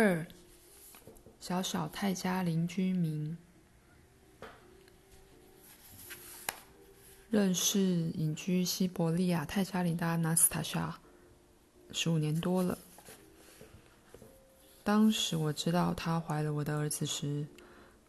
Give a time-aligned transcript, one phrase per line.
[0.00, 0.24] 二，
[1.40, 3.36] 小小泰加林居民。
[7.30, 10.96] 认识隐居西伯利亚泰加林的阿纳斯塔莎
[11.90, 12.78] 十五年多了。
[14.84, 17.44] 当时我知道她怀了我的儿子时，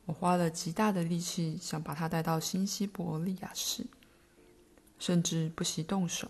[0.06, 3.84] 我花了极大的力气想把她带到新西伯利亚市，
[5.00, 6.30] 甚至不惜动手。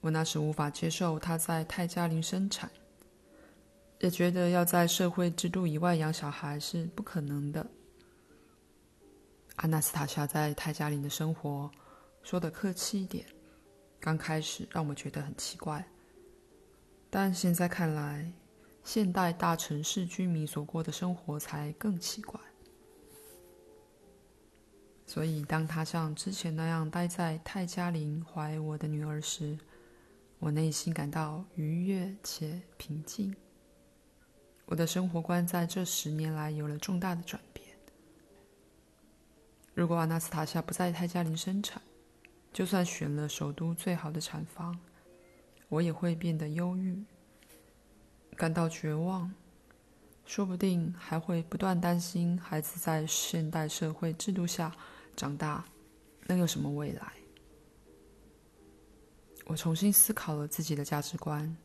[0.00, 2.70] 我那时无法接受她在泰加林生产，
[4.00, 7.66] 也觉得要在社会制度以外养小孩是不可能的。
[9.56, 11.68] 阿纳斯塔夏在泰加林的生活，
[12.22, 13.26] 说得客气一点，
[13.98, 15.84] 刚开始让我觉得很奇怪，
[17.10, 18.32] 但现在看来，
[18.84, 22.40] 现代大城市居民所过的生活才更奇怪。
[25.06, 29.58] 所以，当他像之前那样待在泰加林怀我的女儿时，
[30.38, 33.34] 我内心感到愉悦且平静。
[34.70, 37.66] 我的生活观在这十年来有了重大的转变。
[39.72, 41.80] 如果阿纳斯塔夏不在泰加林生产，
[42.52, 44.78] 就算选了首都最好的产房，
[45.70, 47.02] 我也会变得忧郁，
[48.36, 49.32] 感到绝望，
[50.26, 54.76] 说不定还会不断担心孩子在现代社会制度下
[55.16, 55.64] 长大，
[56.26, 57.12] 能有什么未来？
[59.46, 61.56] 我重新思考了自己的价值观，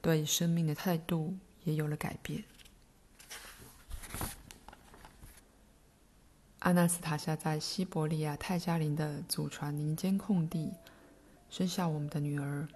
[0.00, 2.42] 对生命的态度也有了改变。
[6.60, 10.72] 阿纳斯塔夏在西伯利亚泰加林的祖传林间空地
[11.50, 12.68] 生下我们的女儿。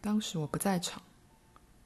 [0.00, 1.00] 当时我不在场，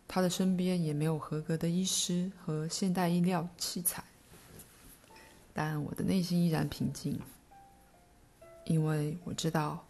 [0.09, 4.03] 她的身边也没有合格的医师和现代医疗器材，
[5.53, 7.21] 但我的内心依然平静，
[8.65, 9.87] 因为我知道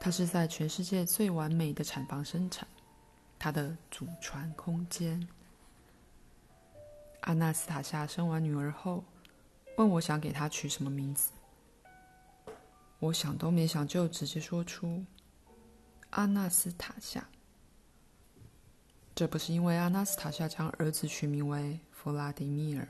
[0.00, 2.66] 她是在全世界最完美的产房生产，
[3.42, 5.28] 他的祖传空间。
[7.22, 9.02] 阿纳斯塔夏生完女儿后，
[9.76, 11.32] 问我想给她取什么名字，
[13.00, 15.04] 我想都没想就直接说出
[16.10, 17.26] 阿纳斯塔夏。
[19.12, 22.86] 这不是因为阿纳斯塔夏将儿子取名为弗拉迪米尔，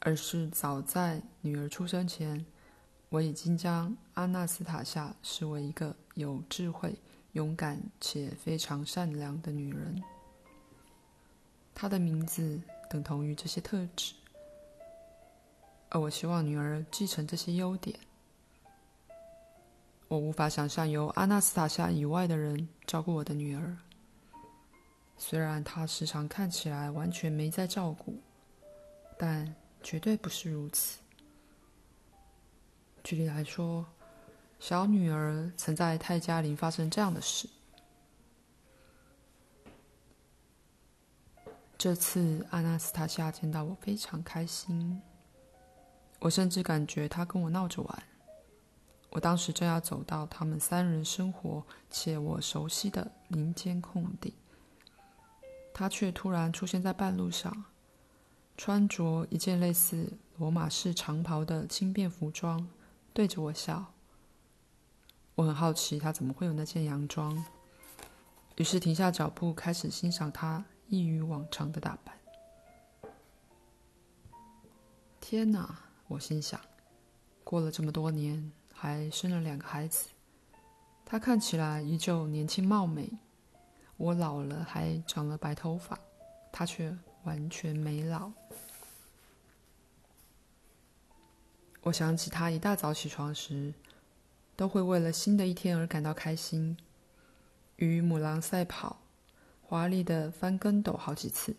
[0.00, 2.42] 而是早在女儿出生前，
[3.10, 6.98] 我已经将阿纳斯塔夏视为一个有智慧、
[7.32, 10.02] 勇敢且非常善良的女人。
[11.74, 14.14] 她的名字等同于这些特质。
[15.88, 17.98] 而我希望女儿继承这些优点。
[20.08, 23.76] 我无法想象由阿纳斯塔夏以外的人照顾我的女儿，
[25.16, 28.18] 虽然她时常看起来完全没在照顾，
[29.18, 30.98] 但绝对不是如此。
[33.02, 33.86] 举例来说，
[34.62, 37.48] 小女儿曾在泰加林发生这样的事。
[41.76, 45.02] 这次阿纳斯塔夏见到我非常开心。
[46.20, 48.02] 我甚至感觉她跟我闹着玩。
[49.10, 54.32] 我当时正要走到他们三人生活且我熟悉的林间空地，
[55.74, 57.64] 他却突然出现在半路上，
[58.56, 62.64] 穿着一件类似罗马式长袍的轻便服装，
[63.12, 63.91] 对着我笑。
[65.42, 67.44] 我很好奇他怎么会有那件洋装，
[68.54, 72.16] 于是停下脚步，开始欣赏他异于往常的打扮。
[75.20, 75.76] 天哪！
[76.06, 76.60] 我心想，
[77.42, 80.10] 过了这么多年，还生了两个孩子，
[81.04, 83.10] 他看起来依旧年轻貌美。
[83.96, 85.98] 我老了，还长了白头发，
[86.52, 88.30] 他却完全没老。
[91.80, 93.74] 我想起他一大早起床时，
[94.54, 96.76] 都会为了新的一天而感到开心，
[97.76, 99.00] 与母狼赛跑，
[99.62, 101.56] 华丽的翻跟斗好几次。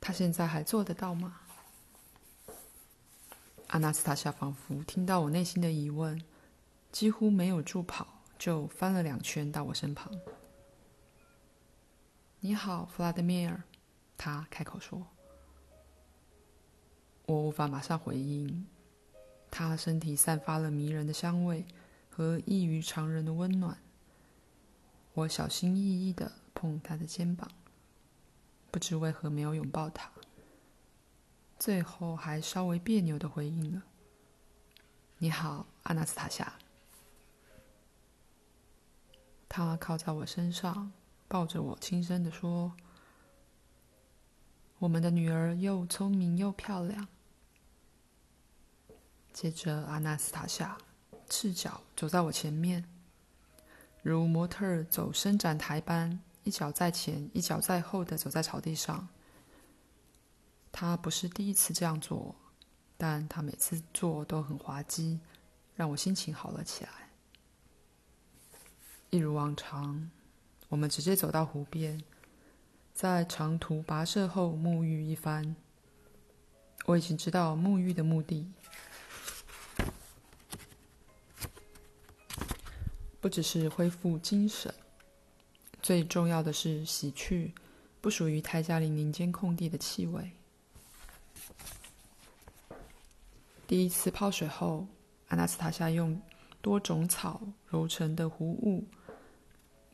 [0.00, 1.40] 他现在还做得到吗？
[3.68, 6.22] 阿纳斯塔夏仿佛听到我内心的疑问，
[6.90, 8.06] 几乎没有助跑，
[8.38, 10.10] 就翻了两圈到我身旁。
[12.40, 13.62] “你好，弗拉德米尔。”
[14.16, 15.06] 他开口说。
[17.26, 18.66] 我无法马上回应。
[19.50, 21.66] 他身体散发了迷人的香味
[22.08, 23.76] 和异于常人的温暖。
[25.12, 27.50] 我小心翼翼地碰他的肩膀，
[28.70, 30.10] 不知为何没有拥抱他。
[31.58, 33.82] 最后还稍微别扭的回应了
[35.18, 36.54] ：“你好，阿纳斯塔夏。”
[39.46, 40.92] 他靠在我身上，
[41.26, 42.72] 抱着我，轻声的说
[44.78, 47.08] ：“我们的女儿又聪明又漂亮。”
[49.32, 50.76] 接着，阿纳斯塔夏
[51.28, 52.84] 赤脚走在我前面，
[54.02, 59.08] 如模特儿走伸展台般，一脚在前，一脚在后的走在草地上。
[60.72, 62.34] 他不是第一次这样做，
[62.96, 65.20] 但他每次做都很滑稽，
[65.74, 66.90] 让我心情好了起来。
[69.10, 70.10] 一如往常，
[70.68, 72.02] 我们直接走到湖边，
[72.92, 75.56] 在长途跋涉后沐浴一番。
[76.86, 78.50] 我已经知道沐浴的目的，
[83.20, 84.74] 不只是恢复精神，
[85.82, 87.52] 最重要的是洗去
[88.00, 90.30] 不属于泰加林林间空地的气味。
[93.66, 94.86] 第一次泡水后，
[95.28, 96.20] 阿纳斯塔夏用
[96.60, 98.84] 多种草揉成的糊物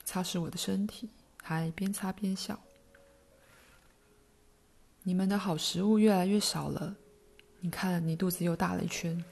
[0.04, 1.10] 擦拭我的身体，
[1.42, 2.58] 还边擦边笑。
[5.02, 6.96] 你们的好食物越来越少了，
[7.60, 9.22] 你看，你肚子又大了一圈。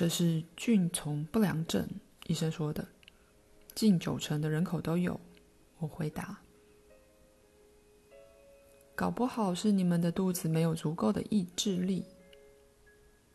[0.00, 1.86] 这是菌丛不良症，
[2.26, 2.88] 医生说的，
[3.74, 5.20] 近九成的人口都有。
[5.76, 6.40] 我回答。
[8.94, 12.02] 搞不好是你们的肚子没有足够的意志力。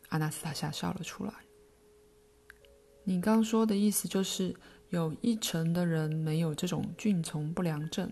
[0.10, 1.32] 阿纳斯塔夏笑了出来。
[3.04, 4.52] 你刚说的意思就是
[4.90, 8.12] 有一成的人没有这种菌丛不良症。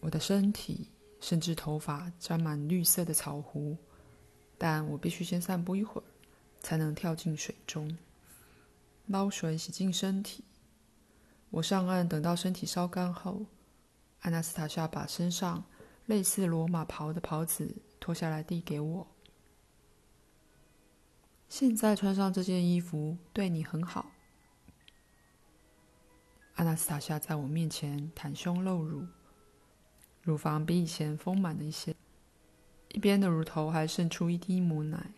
[0.00, 0.88] 我的身体
[1.20, 3.76] 甚至头发沾满绿色的草糊，
[4.62, 6.04] 但我必须先散步一会儿，
[6.60, 7.96] 才能跳进水中，
[9.06, 10.44] 捞水洗净身体。
[11.48, 13.46] 我上岸，等到身体烧干后。
[14.20, 15.64] 阿纳斯塔夏把身上
[16.04, 19.06] 类似罗马袍的袍子脱下来递给我。
[21.48, 24.12] 现在穿上这件衣服对你很好。
[26.56, 29.06] 阿纳斯塔夏在我面前袒胸露乳，
[30.20, 31.96] 乳房比以前丰满了一些，
[32.90, 35.12] 一边的乳头还渗出一滴母奶。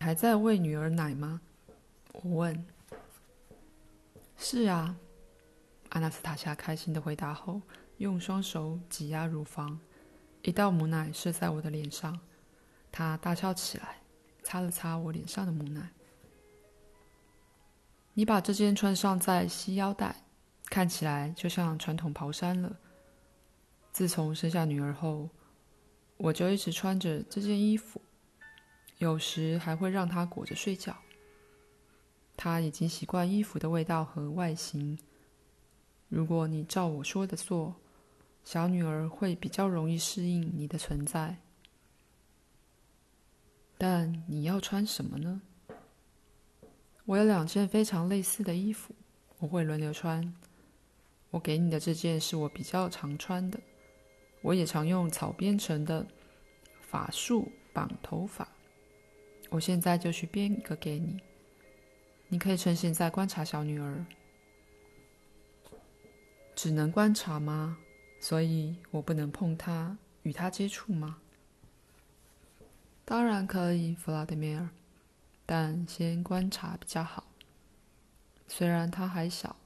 [0.00, 1.40] 还在喂女儿奶吗？
[2.12, 2.66] 我问。
[4.36, 4.96] 是啊。
[5.90, 7.62] 阿纳斯塔夏开心的回答后，
[7.98, 9.78] 用双手挤压乳房，
[10.42, 12.18] 一道母奶射在我的脸上，
[12.90, 14.02] 她大笑起来，
[14.42, 15.90] 擦了擦我脸上的母奶。
[18.12, 20.24] 你把这件穿上再系腰带，
[20.66, 22.76] 看起来就像传统袍衫了。
[23.92, 25.30] 自从生下女儿后，
[26.16, 28.00] 我就一直穿着这件衣服，
[28.98, 30.96] 有时还会让她裹着睡觉。
[32.36, 34.98] 她已经习惯衣服的味道和外形。
[36.08, 37.74] 如果你照我说的做，
[38.44, 41.38] 小女儿会比较容易适应你的存在。
[43.76, 45.42] 但你要穿什么呢？
[47.04, 48.94] 我有两件非常类似的衣服，
[49.38, 50.34] 我会轮流穿。
[51.30, 53.60] 我给你的这件是我比较常穿的，
[54.44, 56.06] 我也常用草编成的
[56.82, 58.46] 法术绑头发。
[59.48, 61.18] 我现在就去编一个给你，
[62.28, 64.04] 你可以趁现在观察小女儿。
[66.54, 67.78] 只能观察吗？
[68.20, 71.16] 所以我不能碰她，与她接触吗？
[73.06, 74.68] 当然可以，弗拉德米尔，
[75.46, 77.24] 但先观察比较好。
[78.46, 79.56] 虽然她还小，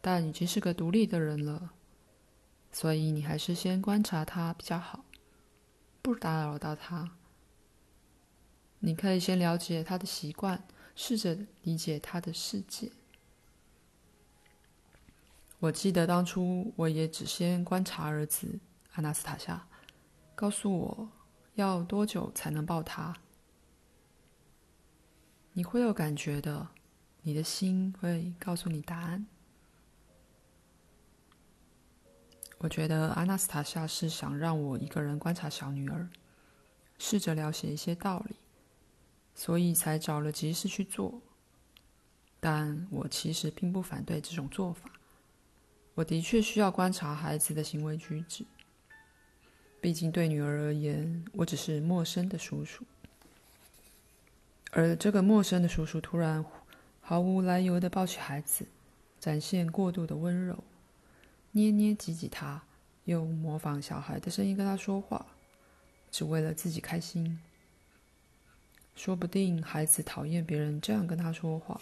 [0.00, 1.70] 但已经是个独立的人了，
[2.72, 5.04] 所以你还是先观察他比较好，
[6.00, 7.12] 不打扰到他。
[8.78, 12.90] 你可以先了解他的习惯，试着理解他的世界。
[15.58, 18.58] 我记得当初我也只先观察儿子
[18.94, 19.66] 阿纳斯塔夏，
[20.34, 21.08] 告诉我
[21.56, 23.14] 要多久才能抱他。
[25.52, 26.68] 你会有感觉的，
[27.22, 29.26] 你的心会告诉你答案。
[32.62, 36.06] 我觉得阿纳斯塔夏是想让我一个人观察小女儿，
[36.98, 38.36] 试着了解一些道理，
[39.34, 41.22] 所以才找了吉士去做。
[42.38, 44.90] 但我其实并不反对这种做法。
[45.94, 48.44] 我的确需要观察孩子的行为举止，
[49.80, 52.84] 毕竟对女儿而言，我只是陌生的叔叔。
[54.70, 56.44] 而这个陌生的叔叔突然
[57.00, 58.66] 毫无来由的抱起孩子，
[59.18, 60.62] 展现过度的温柔，
[61.52, 62.62] 捏捏挤挤他，
[63.04, 65.26] 又模仿小孩的声音跟他说话，
[66.10, 67.40] 只为了自己开心。
[68.94, 71.80] 说不定孩子讨厌别人这样跟他说话，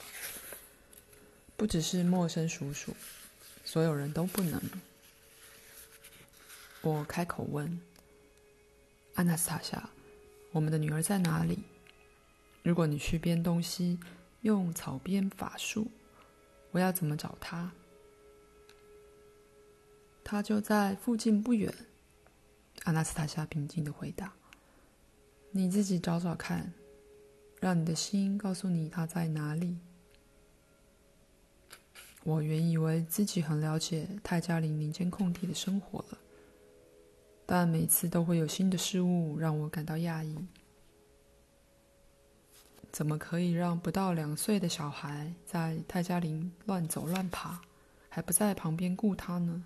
[1.56, 2.94] 不只是陌生叔叔。
[3.64, 4.62] 所有人都不能。
[6.80, 7.78] 我开口问
[9.16, 9.90] ：“阿纳斯塔夏，
[10.52, 11.58] 我们的女儿在哪里？
[12.62, 13.98] 如果你去编东西，
[14.42, 15.90] 用草编法术，
[16.70, 17.70] 我要怎么找她？”
[20.30, 21.72] 他就在附近不远。
[22.84, 24.30] 阿纳斯塔夏平静的回答
[25.52, 26.70] ：“你自己找找看，
[27.62, 29.78] 让你的心告诉你他在哪里。”
[32.24, 36.18] 我原以为自己很了解泰加林林间空地的生活了，
[37.46, 40.36] 但每次都会有新的事物让我感到讶异。
[42.92, 47.62] 怎么可以让不到两岁的小孩在泰加林乱走乱爬，
[48.10, 49.64] 还不在旁边顾他呢？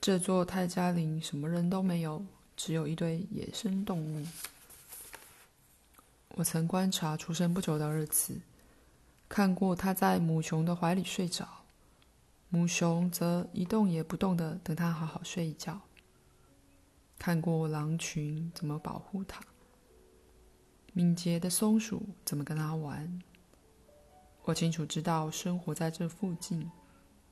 [0.00, 2.24] 这座泰加林什么人都没有，
[2.56, 4.26] 只有一堆野生动物。
[6.30, 8.40] 我曾观察出生不久的儿子。
[9.28, 11.48] 看过他在母熊的怀里睡着，
[12.48, 15.80] 母熊则一动也不动的等他好好睡一觉。
[17.18, 19.42] 看过狼群怎么保护他，
[20.92, 23.20] 敏捷的松鼠怎么跟他玩。
[24.44, 26.70] 我清楚知道，生活在这附近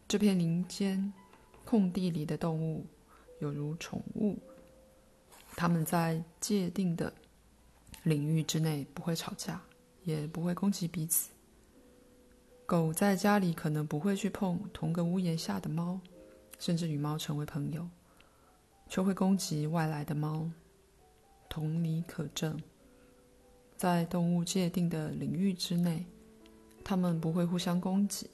[0.09, 1.13] 这片林间
[1.65, 2.87] 空地里的动物，
[3.41, 4.39] 有如宠物。
[5.57, 7.13] 他们在界定的
[8.03, 9.63] 领域之内不会吵架，
[10.03, 11.31] 也不会攻击彼此。
[12.67, 16.01] 狗在家里可能不会去碰同个屋檐下的猫，
[16.59, 17.89] 甚至与猫成为朋友，
[18.89, 20.51] 却会攻击外来的猫。
[21.49, 22.61] 同理可证，
[23.77, 26.05] 在动物界定的领域之内，
[26.83, 28.29] 它们不会互相攻击，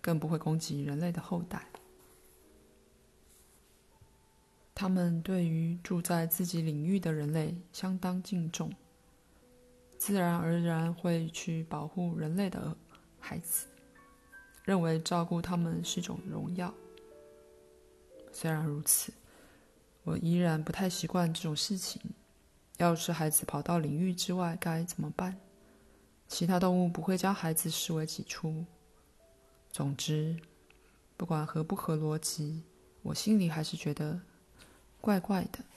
[0.00, 1.66] 更不会攻击人类的后代。
[4.80, 8.72] 他们对于住在自己领域的人类相当敬重，
[9.98, 12.74] 自然而然会去保护人类的
[13.18, 13.66] 孩子。
[14.64, 16.72] 认为照顾他们是种荣耀。
[18.32, 19.12] 虽然如此，
[20.02, 22.00] 我依然不太习惯这种事情。
[22.78, 25.38] 要是孩子跑到领域之外，该怎么办？
[26.26, 28.64] 其他动物不会将孩子视为己出。
[29.70, 30.34] 总之，
[31.18, 32.62] 不管合不合逻辑，
[33.02, 34.18] 我心里还是觉得
[35.00, 35.69] 怪怪的。